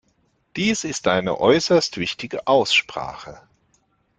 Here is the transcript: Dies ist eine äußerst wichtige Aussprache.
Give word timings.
Dies 0.55 0.83
ist 0.83 1.07
eine 1.07 1.39
äußerst 1.39 1.97
wichtige 1.97 2.47
Aussprache. 2.47 3.39